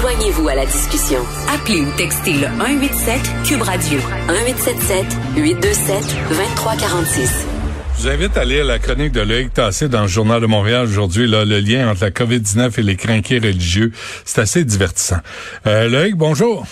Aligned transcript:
Joignez-vous 0.00 0.48
à 0.48 0.54
la 0.54 0.64
discussion. 0.64 1.18
Appelez 1.52 1.82
ou 1.82 1.90
textez 1.98 2.32
le 2.32 2.46
187 2.46 3.20
Cube 3.44 3.60
Radio 3.60 3.98
1877 4.28 5.04
827 5.36 6.16
2346. 6.30 7.46
Je 7.98 8.02
vous 8.02 8.08
invite 8.08 8.34
à 8.38 8.46
lire 8.46 8.64
la 8.64 8.78
chronique 8.78 9.12
de 9.12 9.20
Loïc 9.20 9.52
Tassé 9.52 9.90
dans 9.90 10.00
le 10.00 10.08
Journal 10.08 10.40
de 10.40 10.46
Montréal 10.46 10.84
aujourd'hui, 10.84 11.26
là, 11.26 11.44
le 11.44 11.58
lien 11.58 11.90
entre 11.90 12.04
la 12.04 12.10
COVID-19 12.10 12.80
et 12.80 12.82
les 12.82 12.96
crinqués 12.96 13.40
religieux. 13.40 13.92
C'est 14.24 14.40
assez 14.40 14.64
divertissant. 14.64 15.18
Euh, 15.66 15.90
Loïc, 15.90 16.16
bonjour. 16.16 16.64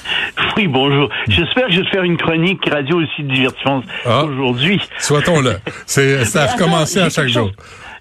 Oui, 0.57 0.67
bonjour. 0.67 1.11
J'espère 1.29 1.67
que 1.67 1.73
je 1.73 1.81
vais 1.81 1.91
faire 1.91 2.05
une 2.05 2.17
chronique 2.17 2.67
radio 2.71 2.97
aussi 2.97 3.23
divertissante 3.25 3.85
ah. 4.07 4.25
aujourd'hui. 4.25 4.81
Soit-on-le. 5.01 5.59
C'est, 5.85 6.25
ça 6.25 6.45
a 6.45 6.47
recommencé 6.47 6.99
à 7.01 7.11
chaque 7.11 7.29
jour. 7.29 7.51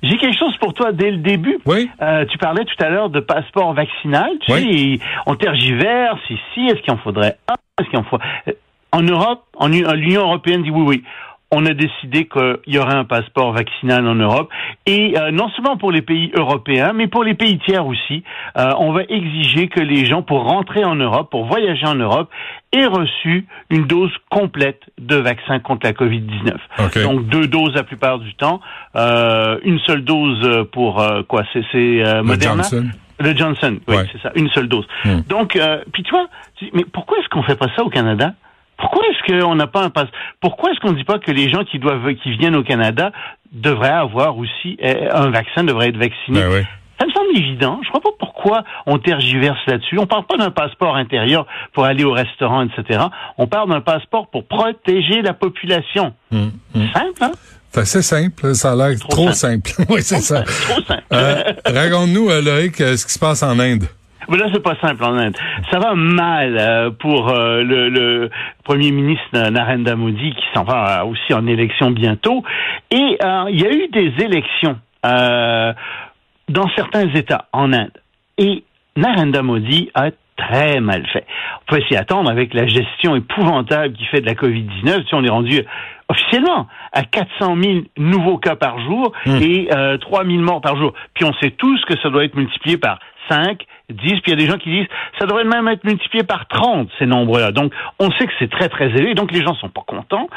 J'ai 0.04 0.18
quelque 0.18 0.38
chose 0.38 0.56
pour 0.58 0.74
toi 0.74 0.92
dès 0.92 1.12
le 1.12 1.18
début. 1.18 1.60
Oui. 1.66 1.90
Euh, 2.02 2.26
tu 2.26 2.38
parlais 2.38 2.66
tout 2.66 2.84
à 2.84 2.90
l'heure 2.90 3.10
de 3.10 3.20
passeport 3.20 3.74
vaccinal. 3.74 4.30
Tu 4.42 4.52
oui. 4.52 5.00
sais, 5.00 5.06
on 5.26 5.36
tergiverse 5.36 6.22
ici. 6.30 6.68
Est-ce 6.68 6.82
qu'il 6.82 6.94
en 6.94 6.98
faudrait 6.98 7.38
un? 7.48 7.56
Est-ce 7.80 7.90
qu'il 7.90 8.00
en 8.00 8.04
faut 8.04 8.20
euh, 8.48 8.52
En 8.92 9.02
Europe, 9.02 9.44
en 9.56 9.68
l'Union 9.68 10.22
européenne 10.22 10.64
dit 10.64 10.72
oui, 10.72 10.84
oui 10.86 11.04
on 11.52 11.66
a 11.66 11.74
décidé 11.74 12.28
qu'il 12.28 12.74
y 12.74 12.78
aurait 12.78 12.96
un 12.96 13.06
passeport 13.06 13.54
vaccinal 13.54 14.06
en 14.06 14.16
Europe 14.16 14.50
et 14.86 15.18
euh, 15.18 15.32
non 15.32 15.50
seulement 15.52 15.78
pour 15.78 15.92
les 15.92 16.02
pays 16.02 16.32
européens, 16.36 16.92
mais 16.94 17.08
pour 17.08 17.24
les 17.24 17.36
pays 17.36 17.58
tiers 17.60 17.86
aussi. 17.86 18.24
Euh, 18.58 18.74
on 18.80 18.92
va 18.92 19.04
exiger 19.04 19.70
que 19.70 19.80
les 19.80 20.06
gens, 20.06 20.22
pour 20.22 20.44
rentrer 20.44 20.84
en 20.84 20.96
Europe, 20.96 21.30
pour 21.32 21.46
voyager 21.46 21.86
en 21.86 21.96
Europe, 21.96 22.30
aient 22.74 22.86
reçu 22.86 23.46
une 23.70 23.88
dose 23.88 24.12
complète 24.30 24.82
de 25.00 25.16
vaccin 25.16 25.60
contre 25.60 25.86
la 25.86 25.94
COVID-19. 25.94 27.04
Donc 27.04 27.28
deux 27.28 27.48
doses 27.48 27.76
la 27.76 27.84
plupart 27.84 28.20
du 28.20 28.34
temps, 28.36 28.60
euh, 28.96 29.58
une 29.64 29.80
seule 29.80 30.04
dose 30.04 30.68
pour 30.74 31.02
quoi 31.30 31.44
C'est 31.54 32.22
Moderna? 32.24 32.64
Johnson. 32.64 32.90
Le 33.20 33.36
Johnson, 33.36 33.80
oui, 33.88 33.96
c'est 34.12 34.22
ça, 34.22 34.32
une 34.36 34.48
seule 34.50 34.68
dose. 34.68 34.86
Hmm. 35.04 35.22
Donc, 35.28 35.58
puis 35.92 36.04
tu 36.04 36.12
vois, 36.12 36.28
mais 36.74 36.86
pourquoi 36.86 37.18
est-ce 37.18 37.30
qu'on 37.30 37.42
fait 37.42 37.56
pas 37.56 37.68
ça 37.76 37.84
au 37.84 37.90
Canada? 37.90 38.34
Pourquoi 38.78 39.04
est-ce 39.08 39.42
qu'on 39.42 39.56
n'a 39.56 39.68
pas 39.68 39.84
un 39.84 39.90
passe 39.90 40.10
Pourquoi 40.40 40.72
est-ce 40.72 40.80
qu'on 40.80 40.92
ne 40.92 40.98
dit 40.98 41.04
pas 41.04 41.20
que 41.20 41.32
les 41.32 41.50
gens 41.50 41.64
qui 41.64 41.80
doivent 41.80 42.14
qui 42.16 42.36
viennent 42.38 42.56
au 42.56 42.64
Canada 42.64 43.12
devraient 43.52 43.90
avoir 43.90 44.38
aussi 44.38 44.78
eh, 44.80 45.10
un 45.10 45.30
vaccin, 45.30 45.64
devraient 45.64 45.90
être 45.90 45.98
vaccinés? 45.98 46.42
Ben 46.42 46.66
Ça 47.00 47.06
me 47.06 47.12
semble 47.12 47.38
évident. 47.38 47.80
Je 47.84 47.88
ne 47.88 47.92
vois 47.92 48.02
pas 48.02 48.16
pourquoi 48.20 48.64
on 48.86 49.00
tergiverse 49.00 49.60
là-dessus. 49.68 49.98
On 50.00 50.06
parle 50.06 50.26
pas 50.26 50.38
d'un 50.38 50.52
passeport 50.52 50.96
intérieur 50.96 51.48
pour 51.74 51.86
aller 51.86 52.04
au 52.04 52.12
restaurant, 52.12 52.64
etc. 52.66 53.06
On 53.38 53.48
parle 53.48 53.70
d'un 53.70 53.82
passeport 53.82 54.28
pour 54.30 54.46
protéger 54.46 55.22
la 55.22 55.34
population. 55.34 56.14
Hum, 56.32 56.52
hum. 56.76 56.88
Simple, 56.94 57.24
hein? 57.24 57.32
C'est 57.72 57.82
assez 57.82 58.02
simple, 58.02 58.56
ça 58.56 58.72
a 58.72 58.76
l'air 58.76 58.98
trop, 59.10 59.32
simple. 59.32 59.72
oui, 59.90 60.02
c'est 60.02 60.22
ça. 60.22 60.42
Trop 60.42 60.82
simple. 60.82 61.04
Euh, 61.14 61.44
Raconte-nous, 61.66 62.30
euh, 62.30 62.42
Loïc, 62.42 62.80
euh, 62.82 62.98
ce 62.98 63.06
qui 63.06 63.14
se 63.14 63.20
passe 63.20 63.44
en 63.44 63.60
Inde. 63.60 63.88
Mais 64.30 64.38
là, 64.38 64.48
c'est 64.54 64.64
pas 64.64 64.76
simple 64.82 65.04
en 65.04 65.18
Inde. 65.18 65.36
Ça 65.72 65.80
va 65.80 65.96
mal 65.96 66.58
euh, 66.60 66.90
pour 66.92 67.30
euh, 67.30 67.64
le, 67.64 67.90
le, 67.90 68.30
premier 68.64 68.92
ministre 68.92 69.50
Narendra 69.50 69.96
Modi 69.96 70.32
qui 70.32 70.46
s'en 70.54 70.64
va 70.64 71.06
aussi 71.06 71.34
en 71.34 71.48
élection 71.48 71.92
bientôt. 71.92 72.44
Et 72.92 73.18
euh, 73.24 73.46
il 73.50 73.62
y 73.62 73.66
a 73.66 73.72
eu 73.72 73.88
des 73.88 74.14
élections 74.24 74.80
dans 75.04 76.70
certains 76.76 77.08
États 77.14 77.46
en 77.54 77.72
Inde. 77.72 77.94
Et 78.38 78.64
Narendra 78.98 79.42
Modi 79.42 79.90
a 79.94 80.10
très 80.36 80.80
mal 80.82 81.06
fait. 81.08 81.26
On 81.62 81.76
peut 81.76 81.82
s'y 81.88 81.96
attendre 81.96 82.30
avec 82.30 82.54
la 82.54 82.68
gestion 82.68 83.16
épouvantable 83.16 83.94
qui 83.94 84.06
fait 84.06 84.22
de 84.22 84.26
la 84.26 84.34
COVID-19. 84.34 85.08
Si 85.08 85.16
on 85.16 85.24
est 85.24 85.30
rendu 85.30 85.64
officiellement 86.10 86.68
à 86.94 87.04
400 87.04 87.56
000 87.62 87.80
nouveaux 87.98 88.38
cas 88.38 88.56
par 88.56 88.80
jour 88.80 89.12
hmm. 89.26 89.42
et 89.42 89.68
euh, 89.74 89.98
3 89.98 90.26
000 90.26 90.38
morts 90.40 90.62
par 90.62 90.78
jour. 90.78 90.94
Puis 91.14 91.26
on 91.26 91.34
sait 91.42 91.52
tous 91.52 91.84
que 91.86 91.98
ça 92.02 92.10
doit 92.10 92.24
être 92.24 92.36
multiplié 92.36 92.78
par 92.78 93.00
5, 93.30 93.62
10, 93.90 93.96
puis 93.96 94.22
il 94.28 94.30
y 94.32 94.34
a 94.34 94.36
des 94.36 94.48
gens 94.48 94.58
qui 94.58 94.70
disent 94.70 94.88
ça 95.18 95.26
devrait 95.26 95.46
même 95.46 95.68
être 95.68 95.84
multiplié 95.86 96.24
par 96.24 96.48
30, 96.48 96.90
ces 97.00 97.06
nombres-là. 97.06 97.52
Donc 97.52 97.74
on 98.00 98.12
sait 98.12 98.28
que 98.28 98.34
c'est 98.40 98.50
très 98.50 98.70
très 98.70 98.88
élevé, 98.88 99.14
donc 99.14 99.32
les 99.32 99.42
gens 99.42 99.56
sont 99.56 99.70
pas 99.70 99.84
contents. 99.86 100.28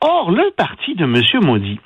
Or, 0.00 0.30
le 0.30 0.52
parti 0.56 0.94
de 0.94 1.04
M. 1.04 1.44
Modi 1.44 1.80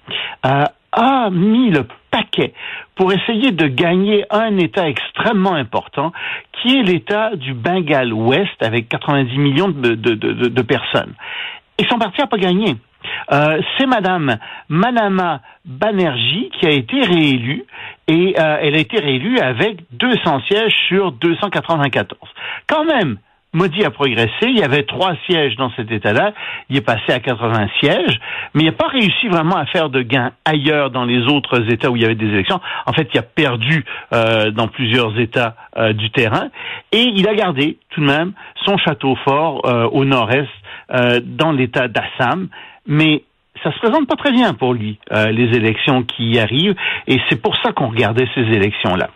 euh, 0.45 0.65
a 0.93 1.31
mis 1.31 1.71
le 1.71 1.87
paquet 2.11 2.53
pour 2.95 3.13
essayer 3.13 3.53
de 3.53 3.67
gagner 3.67 4.25
un 4.31 4.57
État 4.59 4.89
extrêmement 4.89 5.55
important, 5.55 6.13
qui 6.53 6.79
est 6.79 6.83
l'État 6.83 7.35
du 7.35 7.55
Bengale 7.55 8.13
Ouest, 8.13 8.63
avec 8.63 8.89
90 8.89 9.39
millions 9.39 9.69
de, 9.69 9.95
de, 9.95 10.15
de, 10.15 10.49
de 10.49 10.63
personnes. 10.63 11.15
Et 11.79 11.85
son 11.91 11.99
parti 11.99 12.21
n'a 12.21 12.27
pas 12.27 12.39
gagné. 12.39 12.77
Euh, 13.33 13.61
c'est 13.77 13.87
Madame 13.87 14.39
Manama 14.69 15.41
Banerjee 15.65 16.51
qui 16.59 16.67
a 16.67 16.71
été 16.71 17.01
réélue 17.01 17.65
et 18.09 18.35
euh, 18.39 18.59
elle 18.61 18.75
a 18.75 18.79
été 18.79 18.99
réélue 18.99 19.39
avec 19.39 19.79
200 19.93 20.43
sièges 20.49 20.75
sur 20.89 21.13
294. 21.13 22.19
Quand 22.69 22.85
même, 22.85 23.19
Modi 23.53 23.85
a 23.85 23.91
progressé. 23.91 24.31
Il 24.43 24.59
y 24.59 24.63
avait 24.63 24.83
trois 24.83 25.15
sièges 25.27 25.57
dans 25.57 25.71
cet 25.77 25.91
État-là. 25.91 26.33
Il 26.69 26.77
est 26.77 26.83
passé 26.83 27.11
à 27.13 27.21
80 27.21 27.69
sièges, 27.81 28.21
mais 28.55 28.65
il 28.65 28.67
n'a 28.67 28.73
pas 28.73 28.89
réussi 28.89 29.29
vraiment 29.29 29.57
à 29.57 29.65
faire 29.67 29.89
de 29.89 30.03
gains 30.03 30.33
ailleurs 30.45 30.91
dans 30.91 31.05
les 31.05 31.23
autres 31.27 31.71
États 31.73 31.91
où 31.91 31.97
il 31.97 32.03
y 32.03 32.05
avait 32.05 32.15
des 32.15 32.27
élections. 32.27 32.61
En 32.85 32.93
fait, 32.93 33.09
il 33.15 33.19
a 33.19 33.23
perdu 33.23 33.85
euh, 34.13 34.51
dans 34.51 34.69
plusieurs 34.69 35.19
États 35.19 35.57
du 35.93 36.11
terrain 36.11 36.49
et 36.91 37.03
il 37.03 37.29
a 37.29 37.35
gardé 37.35 37.77
tout 37.91 38.01
de 38.01 38.07
même 38.07 38.33
son 38.65 38.79
château 38.79 39.15
fort 39.27 39.61
au 39.93 40.07
nord-est 40.07 40.49
dans 40.89 41.53
l'État 41.53 41.87
d'Assam 41.87 42.49
mais 42.87 43.25
ça 43.63 43.73
se 43.73 43.79
présente 43.79 44.07
pas 44.07 44.17
très 44.17 44.33
bien 44.33 44.55
pour 44.55 44.75
lui, 44.75 44.99
euh, 45.13 45.31
les 45.31 45.57
élections 45.57 46.03
qui 46.03 46.39
arrivent, 46.39 46.75
et 47.07 47.19
c'est 47.29 47.41
pour 47.41 47.57
ça 47.63 47.73
qu'on 47.73 47.89
regardait 47.89 48.29
ces 48.35 48.43
élections-là. 48.43 49.11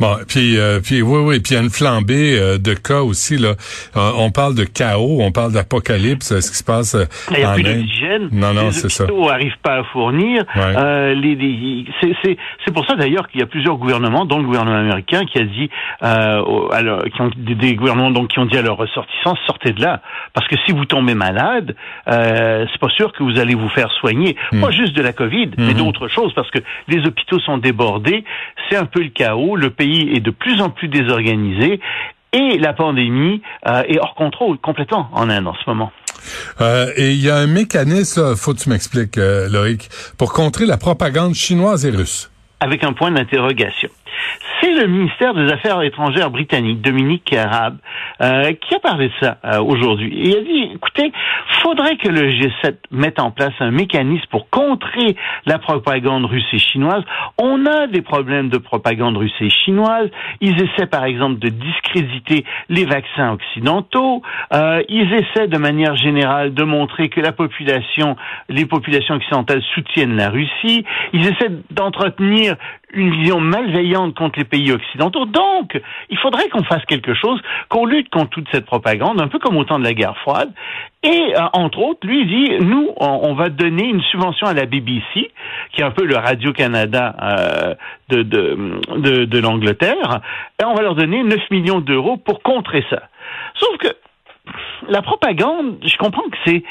Bon, 0.00 0.16
puis 0.26 0.58
euh, 0.58 0.80
puis 0.80 1.00
oui 1.02 1.20
oui, 1.20 1.40
puis 1.40 1.52
il 1.52 1.54
y 1.54 1.60
a 1.60 1.62
une 1.62 1.70
flambée 1.70 2.36
euh, 2.38 2.58
de 2.58 2.74
cas 2.74 3.02
aussi 3.02 3.36
là. 3.36 3.50
Euh, 3.96 4.10
on 4.16 4.30
parle 4.30 4.54
de 4.54 4.64
chaos, 4.64 5.18
on 5.20 5.30
parle 5.30 5.52
d'apocalypse, 5.52 6.40
ce 6.40 6.50
qui 6.50 6.56
se 6.56 6.64
passe 6.64 6.94
euh, 6.94 7.04
il 7.30 7.38
y 7.38 7.44
a 7.44 7.52
plus 7.52 7.62
d'oxygène. 7.62 8.28
Non 8.32 8.52
non, 8.52 8.72
c'est 8.72 8.88
ça. 8.88 9.04
Les 9.04 9.10
hôpitaux 9.10 9.28
n'arrivent 9.28 9.58
pas 9.62 9.76
à 9.76 9.84
fournir. 9.84 10.44
Euh, 10.56 11.14
les, 11.14 11.36
les 11.36 11.84
c'est 12.00 12.14
c'est 12.24 12.36
c'est 12.64 12.74
pour 12.74 12.86
ça 12.86 12.96
d'ailleurs 12.96 13.28
qu'il 13.28 13.40
y 13.40 13.42
a 13.44 13.46
plusieurs 13.46 13.76
gouvernements, 13.76 14.24
dont 14.24 14.38
le 14.38 14.44
gouvernement 14.44 14.78
américain, 14.78 15.24
qui 15.24 15.38
a 15.38 15.44
dit 15.44 15.70
alors 16.00 17.04
qui 17.04 17.20
ont 17.20 17.30
des, 17.36 17.54
des, 17.54 17.74
gouvernements 17.74 18.10
donc 18.10 18.28
qui 18.28 18.38
ont 18.38 18.46
dit 18.46 18.56
à 18.56 18.62
leurs 18.62 18.78
ressortissants 18.78 19.36
sortez 19.46 19.72
de 19.72 19.82
là 19.82 20.00
parce 20.34 20.48
que 20.48 20.56
si 20.66 20.72
vous 20.72 20.84
tombez 20.84 21.14
malade, 21.14 21.76
c'est 22.06 22.80
pas 22.80 22.90
sûr 22.96 23.12
que 23.12 23.22
vous 23.22 23.38
allez 23.38 23.54
vous 23.54 23.68
faire 23.68 23.90
soigner, 23.92 24.36
hmm. 24.52 24.60
pas 24.60 24.70
juste 24.70 24.96
de 24.96 25.02
la 25.02 25.12
Covid, 25.12 25.50
mais 25.58 25.74
hmm. 25.74 25.78
d'autres 25.78 26.08
choses 26.08 26.32
parce 26.34 26.50
que 26.50 26.58
les 26.88 27.06
hôpitaux 27.06 27.38
sont 27.40 27.58
débordés, 27.58 28.24
c'est 28.68 28.76
un 28.76 28.86
peu 28.86 29.00
le 29.00 29.10
chaos 29.10 29.54
le 29.56 29.70
pays 29.82 30.14
est 30.14 30.20
de 30.20 30.30
plus 30.30 30.60
en 30.60 30.70
plus 30.70 30.88
désorganisé 30.88 31.80
et 32.32 32.58
la 32.58 32.72
pandémie 32.72 33.42
euh, 33.66 33.82
est 33.88 33.98
hors 33.98 34.14
contrôle 34.14 34.58
complètement 34.58 35.08
en 35.12 35.28
Inde 35.28 35.48
en 35.48 35.54
ce 35.54 35.68
moment. 35.68 35.92
Euh, 36.60 36.92
et 36.96 37.10
il 37.10 37.20
y 37.20 37.28
a 37.28 37.36
un 37.36 37.48
mécanisme, 37.48 38.36
faut 38.36 38.54
que 38.54 38.60
tu 38.60 38.70
m'expliques, 38.70 39.18
euh, 39.18 39.48
Loïc, 39.48 39.88
pour 40.18 40.32
contrer 40.32 40.66
la 40.66 40.76
propagande 40.76 41.34
chinoise 41.34 41.84
et 41.84 41.90
russe. 41.90 42.30
Avec 42.60 42.84
un 42.84 42.92
point 42.92 43.10
d'interrogation 43.10 43.90
c'est 44.62 44.70
le 44.70 44.86
ministère 44.86 45.34
des 45.34 45.50
Affaires 45.52 45.82
étrangères 45.82 46.30
britannique, 46.30 46.80
Dominique 46.82 47.34
Raab, 47.36 47.78
euh, 48.20 48.52
qui 48.52 48.74
a 48.74 48.78
parlé 48.78 49.08
de 49.08 49.12
ça 49.20 49.38
euh, 49.44 49.60
aujourd'hui. 49.60 50.12
il 50.14 50.36
a 50.36 50.40
dit, 50.40 50.70
écoutez, 50.74 51.12
faudrait 51.62 51.96
que 51.96 52.08
le 52.08 52.30
G7 52.30 52.76
mette 52.92 53.18
en 53.18 53.30
place 53.30 53.52
un 53.60 53.70
mécanisme 53.70 54.26
pour 54.30 54.48
contrer 54.50 55.16
la 55.46 55.58
propagande 55.58 56.26
russe 56.26 56.46
et 56.52 56.58
chinoise. 56.58 57.02
On 57.38 57.66
a 57.66 57.88
des 57.88 58.02
problèmes 58.02 58.50
de 58.50 58.58
propagande 58.58 59.16
russe 59.16 59.34
et 59.40 59.50
chinoise. 59.50 60.10
Ils 60.40 60.56
essaient, 60.62 60.86
par 60.86 61.04
exemple, 61.04 61.40
de 61.40 61.48
discréditer 61.48 62.44
les 62.68 62.84
vaccins 62.84 63.32
occidentaux. 63.32 64.22
Euh, 64.52 64.82
ils 64.88 65.12
essaient, 65.12 65.48
de 65.48 65.58
manière 65.58 65.96
générale, 65.96 66.54
de 66.54 66.62
montrer 66.62 67.08
que 67.08 67.20
la 67.20 67.32
population, 67.32 68.16
les 68.48 68.66
populations 68.66 69.16
occidentales 69.16 69.62
soutiennent 69.74 70.16
la 70.16 70.30
Russie. 70.30 70.84
Ils 71.12 71.26
essaient 71.26 71.52
d'entretenir 71.70 72.56
une 72.92 73.10
vision 73.10 73.40
malveillante 73.40 74.14
contre 74.14 74.38
les 74.38 74.44
pays 74.52 74.70
occidentaux. 74.70 75.24
Donc, 75.24 75.80
il 76.10 76.18
faudrait 76.18 76.48
qu'on 76.50 76.62
fasse 76.62 76.84
quelque 76.84 77.14
chose, 77.14 77.40
qu'on 77.70 77.86
lutte 77.86 78.10
contre 78.10 78.30
toute 78.30 78.48
cette 78.52 78.66
propagande, 78.66 79.20
un 79.20 79.28
peu 79.28 79.38
comme 79.38 79.56
au 79.56 79.64
temps 79.64 79.78
de 79.78 79.84
la 79.84 79.94
guerre 79.94 80.16
froide. 80.18 80.52
Et, 81.02 81.34
euh, 81.34 81.40
entre 81.54 81.78
autres, 81.78 82.06
lui, 82.06 82.26
dit, 82.26 82.58
nous, 82.60 82.90
on, 82.98 83.34
va 83.34 83.48
donner 83.48 83.88
une 83.88 84.02
subvention 84.02 84.46
à 84.46 84.52
la 84.52 84.66
BBC, 84.66 85.32
qui 85.72 85.80
est 85.80 85.84
un 85.84 85.90
peu 85.90 86.04
le 86.04 86.16
Radio-Canada 86.16 87.16
euh, 87.22 87.74
de, 88.10 88.22
de, 89.24 89.38
l'Angleterre, 89.38 90.20
et 90.60 90.64
on 90.64 90.74
va 90.74 90.82
leur 90.82 90.94
donner 90.94 91.22
9 91.22 91.50
millions 91.50 91.80
d'euros 91.80 92.18
pour 92.18 92.42
contrer 92.42 92.84
ça. 92.90 93.04
Sauf 93.54 93.78
que 93.78 93.88
la 94.88 95.00
propagande, 95.00 95.78
je 95.82 95.96
comprends 95.96 96.28
que 96.28 96.36
c'est 96.44 96.62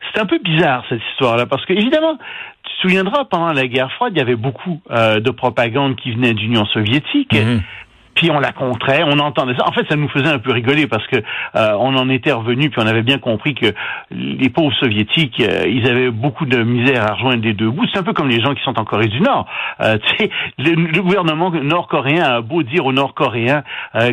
c'est 0.00 0.20
un 0.20 0.26
peu 0.26 0.38
bizarre 0.38 0.84
cette 0.88 1.02
histoire-là 1.12 1.46
parce 1.46 1.64
que 1.66 1.72
évidemment 1.72 2.16
te 2.16 2.70
souviendras, 2.82 3.24
pendant 3.24 3.52
la 3.52 3.66
guerre 3.66 3.92
froide, 3.92 4.12
il 4.14 4.18
y 4.18 4.22
avait 4.22 4.36
beaucoup 4.36 4.80
euh, 4.90 5.20
de 5.20 5.30
propagande 5.30 5.96
qui 5.96 6.12
venait 6.12 6.34
de 6.34 6.40
l'Union 6.40 6.64
soviétique. 6.66 7.32
Mhm. 7.32 7.62
Puis 8.20 8.30
on 8.30 8.38
la 8.38 8.52
contrait, 8.52 9.02
on 9.02 9.18
entendait 9.18 9.54
ça. 9.54 9.66
En 9.66 9.72
fait, 9.72 9.86
ça 9.88 9.96
nous 9.96 10.08
faisait 10.10 10.28
un 10.28 10.38
peu 10.38 10.52
rigoler 10.52 10.86
parce 10.86 11.06
que 11.06 11.16
euh, 11.16 11.72
on 11.78 11.96
en 11.96 12.10
était 12.10 12.32
revenu, 12.32 12.68
puis 12.68 12.78
on 12.78 12.86
avait 12.86 13.00
bien 13.00 13.16
compris 13.16 13.54
que 13.54 13.72
les 14.10 14.50
pauvres 14.50 14.74
soviétiques, 14.74 15.40
euh, 15.40 15.64
ils 15.66 15.88
avaient 15.88 16.10
beaucoup 16.10 16.44
de 16.44 16.62
misère 16.62 17.02
à 17.10 17.14
rejoindre 17.14 17.42
les 17.42 17.54
deux 17.54 17.70
bouts. 17.70 17.86
C'est 17.90 17.98
un 17.98 18.02
peu 18.02 18.12
comme 18.12 18.28
les 18.28 18.42
gens 18.42 18.54
qui 18.54 18.62
sont 18.62 18.78
en 18.78 18.84
Corée 18.84 19.06
du 19.06 19.22
Nord. 19.22 19.46
Euh, 19.80 19.96
le, 20.58 20.74
le, 20.74 21.00
gouvernement 21.00 21.50
nord-coréen 21.50 22.22
a 22.22 22.40
beau 22.42 22.62
dire 22.62 22.84
aux 22.84 22.92
Nord-Coréens 22.92 23.62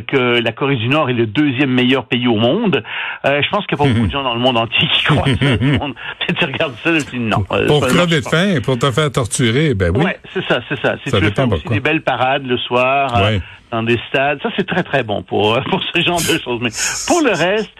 que 0.07 0.42
la 0.42 0.51
Corée 0.54 0.77
du 0.77 0.88
Nord 0.88 1.09
est 1.09 1.13
le 1.13 1.25
deuxième 1.25 1.71
meilleur 1.71 2.06
pays 2.06 2.30
au 2.30 2.38
monde. 2.38 2.81
je 3.25 3.50
pense 3.50 3.65
qu'il 3.65 3.77
n'y 3.77 3.83
a 3.83 3.88
pas 3.88 3.94
beaucoup 3.94 4.07
de 4.07 4.12
gens 4.12 4.24
dans 4.24 4.36
le 4.36 4.39
monde 4.39 4.57
entier 4.57 4.88
qui 4.94 5.04
croient 5.04 5.25
ça. 5.25 5.36
tu 6.39 6.45
regardes 6.45 6.75
ça, 6.81 6.92
et 6.92 7.04
tu 7.04 7.18
dis 7.18 7.19
non. 7.19 7.44
Pour 7.44 7.86
crever 7.86 8.21
de 8.21 8.27
faim, 8.27 8.62
pour 8.63 8.80
te 8.80 8.89
faire 8.89 9.12
torturer, 9.12 9.74
ben 9.74 9.92
oui. 9.94 10.06
Ouais, 10.06 10.18
c'est 10.33 10.45
ça, 10.45 10.62
c'est 10.69 10.80
ça. 10.80 10.95
C'est 11.04 11.12
tu 11.12 11.31
faire 11.33 11.51
aussi 11.51 11.68
des 11.68 11.81
belles 11.81 12.04
parades 12.04 12.45
le 12.45 12.57
soir. 12.57 13.12
Dans 13.72 13.84
des 13.84 14.00
stades. 14.10 14.42
Ça, 14.42 14.50
c'est 14.56 14.68
très, 14.68 14.84
très 14.84 15.04
bon 15.04 15.24
pour, 15.24 15.60
pour 15.69 15.81
ce 15.94 16.02
genre 16.02 16.19
de 16.19 16.38
choses. 16.40 16.60
Mais 16.62 16.69
pour 17.08 17.22
le 17.22 17.31
reste, 17.31 17.72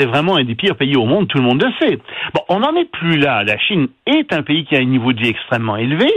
c'est 0.00 0.06
vraiment 0.06 0.36
un 0.36 0.44
des 0.44 0.54
pires 0.54 0.76
pays 0.76 0.96
au 0.96 1.04
monde, 1.04 1.28
tout 1.28 1.38
le 1.38 1.44
monde 1.44 1.62
le 1.62 1.70
sait. 1.80 1.98
Bon, 2.34 2.40
on 2.48 2.60
n'en 2.60 2.74
est 2.74 2.90
plus 2.90 3.18
là. 3.18 3.44
La 3.44 3.58
Chine 3.58 3.88
est 4.06 4.32
un 4.32 4.42
pays 4.42 4.64
qui 4.64 4.74
a 4.76 4.78
un 4.78 4.84
niveau 4.84 5.12
de 5.12 5.20
vie 5.20 5.28
extrêmement 5.28 5.76
élevé. 5.76 6.08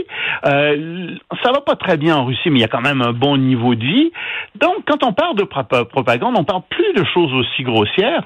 Euh, 0.45 1.15
ça 1.43 1.51
va 1.51 1.61
pas 1.61 1.75
très 1.75 1.97
bien 1.97 2.15
en 2.15 2.25
Russie, 2.25 2.49
mais 2.49 2.59
il 2.59 2.61
y 2.61 2.65
a 2.65 2.69
quand 2.69 2.81
même 2.81 3.01
un 3.01 3.11
bon 3.11 3.37
niveau 3.37 3.75
de 3.75 3.83
vie. 3.83 4.11
Donc, 4.55 4.85
quand 4.87 5.03
on 5.03 5.13
parle 5.13 5.35
de 5.35 5.43
propagande, 5.43 6.35
on 6.37 6.43
parle 6.43 6.61
plus 6.69 6.93
de 6.93 7.03
choses 7.13 7.33
aussi 7.33 7.63
grossières. 7.63 8.23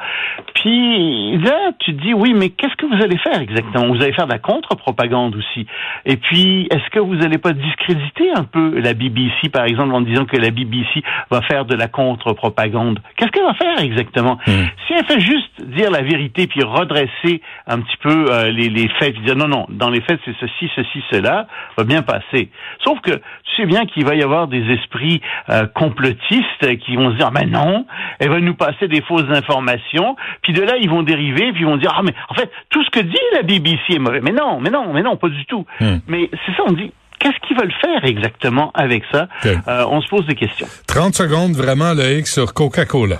Puis 0.56 1.38
là, 1.38 1.72
tu 1.80 1.96
te 1.96 2.02
dis, 2.02 2.14
oui, 2.14 2.34
mais 2.36 2.50
qu'est-ce 2.50 2.76
que 2.76 2.86
vous 2.86 3.02
allez 3.04 3.18
faire 3.18 3.42
exactement? 3.42 3.88
Vous 3.88 4.02
allez 4.02 4.14
faire 4.14 4.28
de 4.28 4.34
la 4.34 4.40
contre-propagande 4.40 5.36
aussi. 5.36 5.66
Et 6.06 6.18
puis, 6.18 6.68
est-ce 6.70 6.90
que 6.92 7.00
vous 7.00 7.16
n'allez 7.16 7.38
pas 7.38 7.54
discréditer 7.54 8.32
un 8.36 8.44
peu 8.44 8.80
la 8.80 8.94
BBC, 8.94 9.50
par 9.52 9.66
exemple, 9.66 9.94
en 9.94 10.02
disant 10.02 10.26
que 10.26 10.38
la 10.38 10.52
BBC 10.52 11.04
va 11.32 11.42
faire 11.42 11.66
de 11.66 11.76
la 11.76 11.88
contre-propagande? 11.88 13.00
Qu'est-ce 13.16 13.32
qu'elle 13.32 13.46
va 13.46 13.54
faire 13.54 13.80
exactement? 13.80 14.38
Hmm. 14.46 14.66
Si 14.86 14.94
elle 14.94 15.06
fait 15.06 15.22
juste 15.22 15.47
dire 15.60 15.92
la 15.92 16.02
vérité 16.02 16.48
puis 16.48 16.64
redresser 16.64 17.42
un 17.66 17.80
petit 17.80 17.98
peu 18.02 18.28
euh, 18.30 18.52
les, 18.52 18.70
les 18.70 18.88
faits, 19.00 19.14
puis 19.14 19.24
dire 19.24 19.36
non, 19.36 19.48
non, 19.48 19.66
dans 19.70 19.90
les 19.90 20.02
faits 20.02 20.20
c'est 20.26 20.36
ceci, 20.40 20.70
ceci, 20.76 21.04
cela, 21.12 21.48
va 21.78 21.84
bien 21.84 22.02
passer. 22.02 22.50
Sauf 22.84 23.00
que 23.02 23.12
tu 23.12 23.56
sais 23.56 23.66
bien 23.66 23.86
qu'il 23.86 24.06
va 24.06 24.16
y 24.16 24.24
avoir 24.24 24.48
des 24.48 24.64
esprits 24.72 25.22
euh, 25.50 25.66
complotistes 25.68 26.78
qui 26.86 26.96
vont 26.96 27.12
se 27.12 27.18
dire, 27.18 27.32
mais 27.32 27.46
non, 27.46 27.86
elle 28.20 28.30
va 28.30 28.40
nous 28.40 28.56
passer 28.56 28.88
des 28.88 29.02
fausses 29.02 29.30
informations, 29.30 30.16
puis 30.42 30.54
de 30.54 30.62
là 30.62 30.78
ils 30.78 30.90
vont 30.90 31.04
dériver, 31.04 31.52
puis 31.52 31.62
ils 31.62 31.68
vont 31.68 31.78
dire, 31.78 31.94
ah 31.96 32.02
mais 32.04 32.14
en 32.30 32.36
fait 32.36 32.52
tout 32.70 32.84
ce 32.84 32.90
que 32.90 33.00
dit 33.00 33.18
la 33.34 33.44
BBC 33.44 33.94
est 33.94 34.00
mauvais. 34.00 34.22
Mais 34.22 34.32
non, 34.32 34.60
mais 34.60 34.70
non, 34.70 34.94
mais 34.94 35.04
non, 35.04 35.18
pas 35.18 35.30
du 35.30 35.46
tout. 35.46 35.66
Hmm. 35.80 35.98
Mais 36.08 36.30
c'est 36.46 36.56
ça, 36.56 36.64
on 36.68 36.74
dit, 36.74 36.92
Qu'est-ce 37.20 37.48
qu'ils 37.48 37.58
veulent 37.58 37.74
faire 37.82 38.06
exactement 38.06 38.72
avec 38.74 39.04
ça? 39.12 39.28
Euh, 39.46 39.86
on 39.90 40.02
se 40.02 40.08
pose 40.08 40.26
des 40.28 40.36
questions. 40.36 40.68
30 40.88 41.16
secondes 41.16 41.54
vraiment, 41.54 41.94
X 41.94 42.34
sur 42.34 42.54
Coca-Cola. 42.54 43.18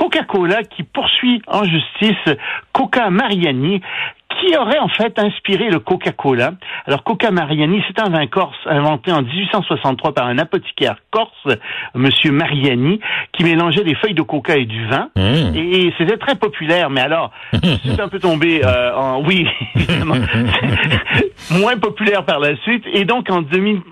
Coca-Cola 0.00 0.64
qui 0.64 0.82
poursuit 0.82 1.42
en 1.46 1.62
justice 1.64 2.38
Coca 2.72 3.10
Mariani 3.10 3.82
qui 4.40 4.56
aurait 4.56 4.78
en 4.78 4.88
fait 4.88 5.18
inspiré 5.18 5.68
le 5.68 5.78
Coca-Cola? 5.78 6.52
Alors 6.86 7.04
Coca 7.04 7.30
Mariani, 7.30 7.82
c'est 7.86 8.00
un 8.00 8.08
vin 8.08 8.26
corse 8.26 8.56
inventé 8.66 9.12
en 9.12 9.22
1863 9.22 10.14
par 10.14 10.26
un 10.26 10.38
apothicaire 10.38 10.96
corse, 11.10 11.30
Monsieur 11.94 12.32
Mariani, 12.32 13.00
qui 13.32 13.44
mélangeait 13.44 13.84
des 13.84 13.94
feuilles 13.94 14.14
de 14.14 14.22
coca 14.22 14.56
et 14.56 14.64
du 14.64 14.86
vin. 14.86 15.10
Mmh. 15.16 15.56
Et 15.56 15.92
c'était 15.98 16.16
très 16.16 16.36
populaire. 16.36 16.90
Mais 16.90 17.00
alors, 17.00 17.30
c'est 17.84 18.00
un 18.00 18.08
peu 18.08 18.18
tombé 18.18 18.62
euh, 18.64 18.94
en 18.94 19.22
oui, 19.22 19.46
évidemment, 19.74 20.16
moins 21.50 21.76
populaire 21.76 22.24
par 22.24 22.40
la 22.40 22.56
suite. 22.58 22.84
Et 22.92 23.04
donc 23.04 23.30
en, 23.30 23.42
2000, 23.42 23.82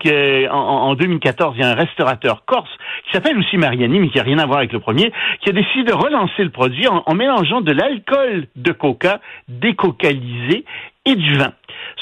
en, 0.51 0.57
en 0.57 0.95
2014, 0.95 1.55
il 1.57 1.63
y 1.63 1.65
a 1.65 1.71
un 1.71 1.75
restaurateur 1.75 2.45
corse 2.47 2.71
qui 3.07 3.13
s'appelle 3.13 3.39
aussi 3.39 3.57
Mariani, 3.57 4.01
mais 4.01 4.09
qui 4.09 4.19
a 4.19 4.23
rien 4.23 4.39
à 4.39 4.47
voir 4.47 4.59
avec 4.59 4.73
le 4.73 4.81
premier, 4.81 5.13
qui 5.43 5.51
a 5.51 5.53
décidé 5.53 5.85
de 5.85 5.95
relancer 5.95 6.43
le 6.43 6.51
produit 6.51 6.87
en, 6.89 7.03
en 7.05 7.15
mélangeant 7.15 7.61
de 7.61 7.73
l'alcool 7.73 8.47
de 8.57 8.73
coca 8.73 9.21
décocalisé 9.49 10.38
réalisé 10.39 10.65
et 11.09 11.17
du 11.17 11.37
vin. 11.37 11.53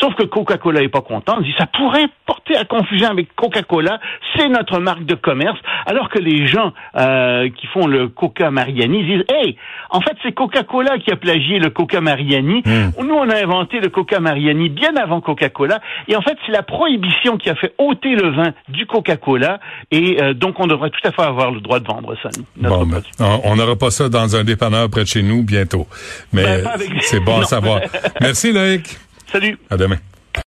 Sauf 0.00 0.14
que 0.14 0.25
Coca-Cola 0.25 0.82
est 0.82 0.88
pas 0.88 1.00
content. 1.00 1.37
Il 1.41 1.47
dit 1.47 1.55
ça 1.58 1.67
pourrait 1.67 2.06
porter 2.26 2.56
à 2.56 2.64
confusion 2.64 3.08
avec 3.08 3.35
Coca-Cola. 3.35 3.99
C'est 4.35 4.49
notre 4.49 4.79
marque 4.79 5.05
de 5.05 5.14
commerce. 5.14 5.58
Alors 5.87 6.11
que 6.11 6.19
les 6.19 6.47
gens 6.47 6.73
euh, 6.97 7.49
qui 7.49 7.67
font 7.69 7.87
le 7.87 8.08
Coca 8.08 8.50
Mariani 8.50 9.05
disent 9.05 9.25
Hey, 9.31 9.56
en 9.91 10.00
fait 10.00 10.17
c'est 10.23 10.32
Coca-Cola 10.32 10.99
qui 10.99 11.11
a 11.11 11.17
plagié 11.17 11.58
le 11.58 11.70
Coca 11.70 12.00
Mariani. 12.00 12.62
Hmm. 12.64 12.91
Nous 13.03 13.14
on 13.14 13.29
a 13.31 13.43
inventé 13.43 13.81
le 13.81 13.88
Coca 13.88 14.20
Mariani 14.20 14.69
bien 14.69 14.94
avant 14.97 15.20
Coca-Cola. 15.20 15.81
Et 16.09 16.17
en 16.17 16.23
fait 16.23 16.37
c'est 16.44 16.52
la 16.52 16.62
prohibition 16.62 17.38
qui 17.38 17.49
a 17.49 17.55
fait 17.55 17.75
ôter 17.79 18.14
le 18.14 18.31
vin 18.31 18.52
du 18.69 18.87
Coca-Cola. 18.87 19.61
Et 19.91 20.23
euh, 20.23 20.35
donc 20.35 20.61
on 20.61 20.67
devrait 20.67 20.91
tout 20.91 21.09
à 21.09 21.12
fait 21.12 21.23
avoir 21.23 21.50
le 21.50 21.61
droit 21.61 21.81
de 21.81 21.87
vendre 21.87 22.14
ça. 22.23 22.29
Bon, 22.56 22.87
ben, 22.87 23.00
on 23.44 23.56
n'aura 23.56 23.76
pas 23.76 23.91
ça 23.91 24.09
dans 24.09 24.37
un 24.37 24.44
dépanneur 24.44 24.91
près 24.91 25.02
de 25.02 25.09
chez 25.09 25.23
nous 25.23 25.43
bientôt. 25.43 25.87
Mais 26.32 26.62
ben, 26.62 26.70
c'est 27.00 27.20
bon 27.20 27.41
à 27.41 27.44
savoir. 27.56 27.81
Merci 28.20 28.52
Loïc. 28.52 28.96
Salut. 29.31 29.58
À 29.70 29.76
demain. 29.76 29.99